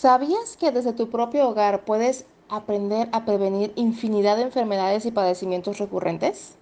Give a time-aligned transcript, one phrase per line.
[0.00, 5.76] ¿Sabías que desde tu propio hogar puedes aprender a prevenir infinidad de enfermedades y padecimientos
[5.76, 6.56] recurrentes?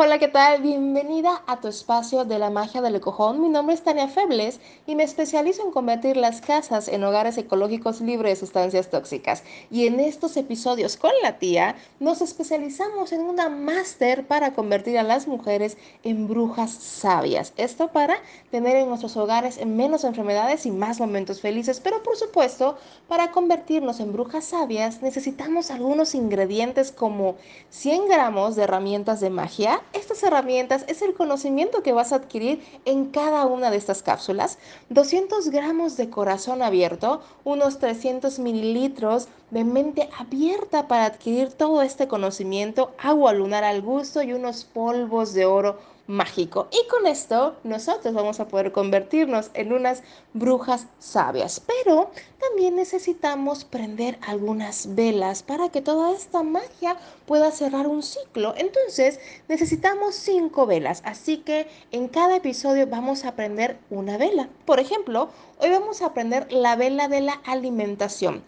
[0.00, 0.62] Hola, ¿qué tal?
[0.62, 3.40] Bienvenida a tu espacio de la magia del ecojón.
[3.40, 8.00] Mi nombre es Tania Febles y me especializo en convertir las casas en hogares ecológicos
[8.00, 9.42] libres de sustancias tóxicas.
[9.72, 15.02] Y en estos episodios con la tía nos especializamos en una máster para convertir a
[15.02, 17.52] las mujeres en brujas sabias.
[17.56, 18.18] Esto para
[18.52, 21.80] tener en nuestros hogares menos enfermedades y más momentos felices.
[21.80, 22.78] Pero por supuesto,
[23.08, 27.34] para convertirnos en brujas sabias necesitamos algunos ingredientes como
[27.70, 32.62] 100 gramos de herramientas de magia estas herramientas es el conocimiento que vas a adquirir
[32.84, 34.58] en cada una de estas cápsulas.
[34.90, 42.08] 200 gramos de corazón abierto, unos 300 mililitros de mente abierta para adquirir todo este
[42.08, 46.68] conocimiento, agua lunar al gusto y unos polvos de oro mágico.
[46.72, 51.60] Y con esto nosotros vamos a poder convertirnos en unas brujas sabias.
[51.60, 58.54] Pero también necesitamos prender algunas velas para que toda esta magia pueda cerrar un ciclo.
[58.56, 61.02] Entonces necesitamos cinco velas.
[61.04, 64.48] Así que en cada episodio vamos a prender una vela.
[64.64, 65.28] Por ejemplo,
[65.60, 68.42] hoy vamos a prender la vela de la alimentación.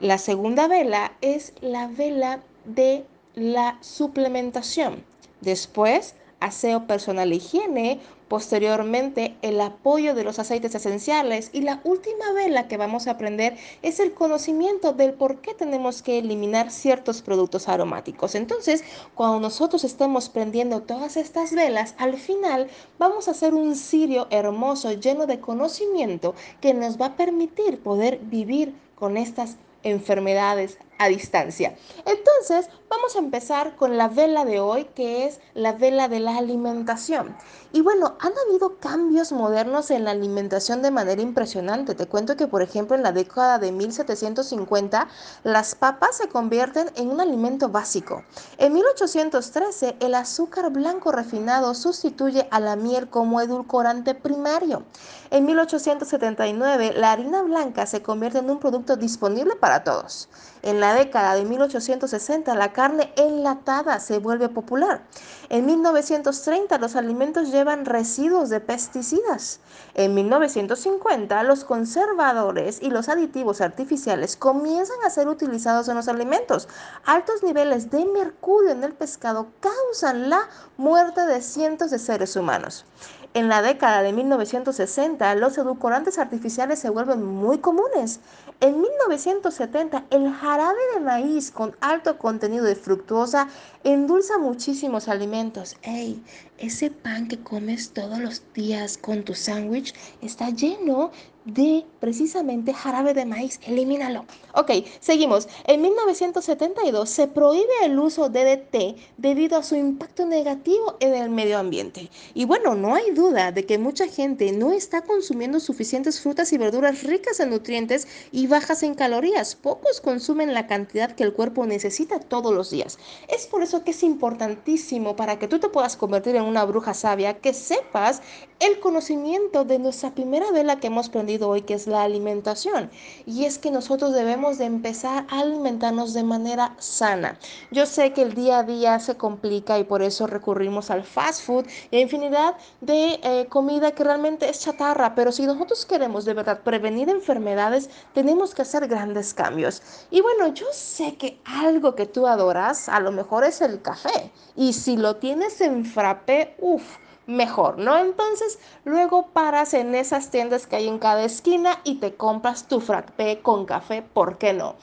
[0.00, 5.04] La segunda vela es la vela de la suplementación.
[5.40, 12.32] Después, aseo personal e higiene, posteriormente el apoyo de los aceites esenciales y la última
[12.32, 17.22] vela que vamos a aprender es el conocimiento del por qué tenemos que eliminar ciertos
[17.22, 18.34] productos aromáticos.
[18.34, 24.28] Entonces, cuando nosotros estemos prendiendo todas estas velas, al final vamos a hacer un cirio
[24.30, 31.08] hermoso lleno de conocimiento que nos va a permitir poder vivir con estas enfermedades a
[31.08, 31.74] distancia.
[32.04, 36.36] Entonces, vamos a empezar con la vela de hoy, que es la vela de la
[36.36, 37.34] alimentación.
[37.72, 41.94] Y bueno, han habido cambios modernos en la alimentación de manera impresionante.
[41.94, 45.08] Te cuento que, por ejemplo, en la década de 1750,
[45.44, 48.22] las papas se convierten en un alimento básico.
[48.58, 54.82] En 1813, el azúcar blanco refinado sustituye a la miel como edulcorante primario.
[55.30, 60.28] En 1879, la harina blanca se convierte en un producto disponible para todos.
[60.62, 65.02] En la década de 1860 la carne enlatada se vuelve popular.
[65.48, 69.60] En 1930 los alimentos llevan residuos de pesticidas.
[69.94, 76.68] En 1950 los conservadores y los aditivos artificiales comienzan a ser utilizados en los alimentos.
[77.04, 82.84] Altos niveles de mercurio en el pescado causan la muerte de cientos de seres humanos.
[83.32, 88.18] En la década de 1960, los edulcorantes artificiales se vuelven muy comunes.
[88.58, 93.46] En 1970, el jarabe de maíz con alto contenido de fructuosa
[93.84, 95.76] endulza muchísimos alimentos.
[95.82, 96.20] ¡Ey!
[96.58, 101.12] Ese pan que comes todos los días con tu sándwich está lleno
[101.44, 103.60] de precisamente jarabe de maíz.
[103.66, 104.24] Elimínalo.
[104.54, 104.70] Ok,
[105.00, 105.48] seguimos.
[105.64, 111.30] En 1972 se prohíbe el uso de DDT debido a su impacto negativo en el
[111.30, 112.10] medio ambiente.
[112.34, 116.58] Y bueno, no hay duda de que mucha gente no está consumiendo suficientes frutas y
[116.58, 119.54] verduras ricas en nutrientes y bajas en calorías.
[119.54, 122.98] Pocos consumen la cantidad que el cuerpo necesita todos los días.
[123.28, 126.94] Es por eso que es importantísimo para que tú te puedas convertir en una bruja
[126.94, 128.20] sabia que sepas
[128.58, 132.90] el conocimiento de nuestra primera vela que hemos prendido hoy, que es la alimentación.
[133.26, 137.38] Y es que nosotros debemos de empezar a alimentarnos de manera sana.
[137.70, 141.44] Yo sé que el día a día se complica y por eso recurrimos al fast
[141.44, 146.24] food y a infinidad de eh, comida que realmente es chatarra, pero si nosotros queremos
[146.24, 149.82] de verdad prevenir enfermedades, tenemos que hacer grandes cambios.
[150.10, 154.32] Y bueno, yo sé que algo que tú adoras, a lo mejor es el café.
[154.56, 156.98] Y si lo tienes en frappé, uff
[157.30, 157.96] mejor, ¿no?
[157.98, 162.80] Entonces, luego paras en esas tiendas que hay en cada esquina y te compras tu
[162.80, 164.74] frappé con café, ¿por qué no?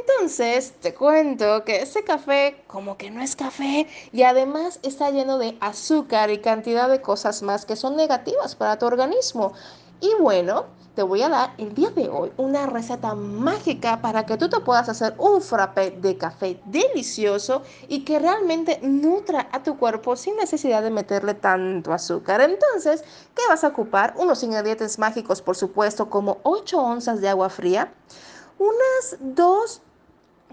[0.00, 5.38] Entonces, te cuento que ese café como que no es café y además está lleno
[5.38, 9.52] de azúcar y cantidad de cosas más que son negativas para tu organismo.
[10.00, 14.36] Y bueno, te voy a dar el día de hoy una receta mágica para que
[14.36, 19.76] tú te puedas hacer un frappé de café delicioso y que realmente nutra a tu
[19.76, 22.40] cuerpo sin necesidad de meterle tanto azúcar.
[22.40, 23.02] Entonces,
[23.34, 24.14] ¿qué vas a ocupar?
[24.16, 27.92] Unos ingredientes mágicos, por supuesto, como 8 onzas de agua fría,
[28.58, 29.82] unas 2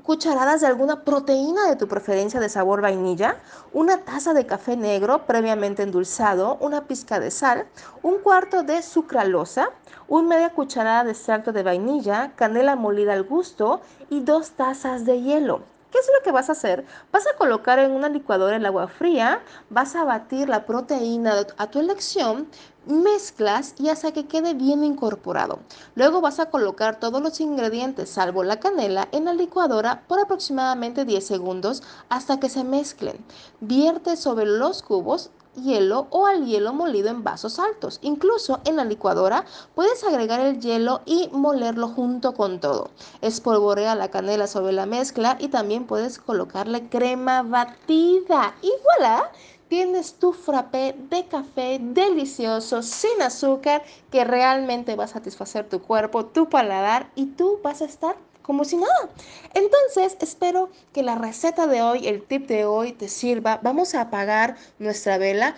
[0.03, 3.37] cucharadas de alguna proteína de tu preferencia de sabor vainilla,
[3.71, 7.67] una taza de café negro previamente endulzado, una pizca de sal,
[8.01, 9.69] un cuarto de sucralosa,
[10.07, 15.21] una media cucharada de extracto de vainilla, canela molida al gusto y dos tazas de
[15.21, 15.61] hielo.
[15.91, 16.85] ¿Qué es lo que vas a hacer?
[17.11, 21.67] Vas a colocar en una licuadora el agua fría, vas a batir la proteína a
[21.69, 22.47] tu elección,
[22.85, 25.59] mezclas y hasta que quede bien incorporado.
[25.95, 31.03] Luego vas a colocar todos los ingredientes, salvo la canela, en la licuadora por aproximadamente
[31.03, 33.17] 10 segundos hasta que se mezclen.
[33.59, 37.99] Vierte sobre los cubos hielo o al hielo molido en vasos altos.
[38.01, 39.45] Incluso en la licuadora
[39.75, 42.89] puedes agregar el hielo y molerlo junto con todo.
[43.21, 48.55] Espolvorea la canela sobre la mezcla y también puedes colocarle crema batida.
[48.61, 49.31] Y voilà,
[49.67, 56.25] tienes tu frappé de café delicioso, sin azúcar, que realmente va a satisfacer tu cuerpo,
[56.25, 59.09] tu paladar y tú vas a estar como si nada.
[59.53, 63.59] Entonces, espero que la receta de hoy, el tip de hoy te sirva.
[63.63, 65.55] Vamos a apagar nuestra vela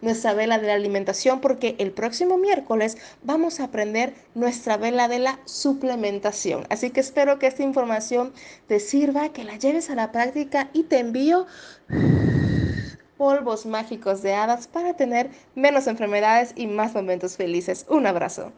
[0.00, 5.18] nuestra vela de la alimentación porque el próximo miércoles vamos a aprender nuestra vela de
[5.18, 6.66] la suplementación.
[6.70, 8.32] Así que espero que esta información
[8.66, 11.46] te sirva, que la lleves a la práctica y te envío
[13.16, 17.84] polvos mágicos de hadas para tener menos enfermedades y más momentos felices.
[17.88, 18.52] Un abrazo.